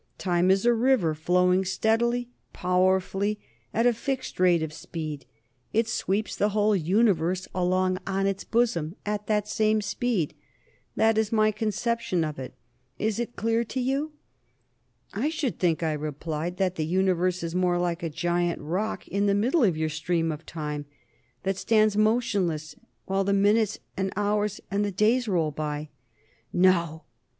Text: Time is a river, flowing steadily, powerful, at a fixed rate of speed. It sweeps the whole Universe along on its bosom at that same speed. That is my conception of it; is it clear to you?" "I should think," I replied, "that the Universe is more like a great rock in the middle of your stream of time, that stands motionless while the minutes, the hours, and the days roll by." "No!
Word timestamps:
Time 0.17 0.49
is 0.49 0.65
a 0.65 0.73
river, 0.73 1.13
flowing 1.13 1.63
steadily, 1.63 2.27
powerful, 2.53 3.35
at 3.71 3.85
a 3.85 3.93
fixed 3.93 4.39
rate 4.39 4.63
of 4.63 4.73
speed. 4.73 5.27
It 5.73 5.87
sweeps 5.87 6.35
the 6.35 6.49
whole 6.49 6.75
Universe 6.75 7.47
along 7.53 7.99
on 8.07 8.25
its 8.25 8.43
bosom 8.43 8.95
at 9.05 9.27
that 9.27 9.47
same 9.47 9.79
speed. 9.79 10.33
That 10.95 11.19
is 11.19 11.31
my 11.31 11.51
conception 11.51 12.23
of 12.23 12.39
it; 12.39 12.55
is 12.97 13.19
it 13.19 13.35
clear 13.35 13.63
to 13.65 13.79
you?" 13.79 14.13
"I 15.13 15.29
should 15.29 15.59
think," 15.59 15.83
I 15.83 15.93
replied, 15.93 16.57
"that 16.57 16.77
the 16.77 16.85
Universe 16.87 17.43
is 17.43 17.53
more 17.53 17.77
like 17.77 18.01
a 18.01 18.09
great 18.09 18.55
rock 18.59 19.07
in 19.07 19.27
the 19.27 19.35
middle 19.35 19.63
of 19.63 19.77
your 19.77 19.89
stream 19.89 20.31
of 20.31 20.47
time, 20.47 20.87
that 21.43 21.57
stands 21.57 21.95
motionless 21.95 22.75
while 23.05 23.23
the 23.23 23.33
minutes, 23.33 23.77
the 23.95 24.11
hours, 24.15 24.59
and 24.71 24.83
the 24.83 24.91
days 24.91 25.27
roll 25.27 25.51
by." 25.51 25.89
"No! 26.51 27.03